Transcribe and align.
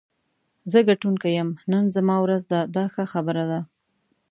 زه 0.71 0.79
ګټونکی 0.89 1.29
یم، 1.37 1.49
نن 1.71 1.85
زما 1.95 2.15
ورځ 2.25 2.41
ده 2.51 2.59
دا 2.75 2.85
ښه 2.93 3.03
خبرې 3.13 3.45
دي. 3.49 3.61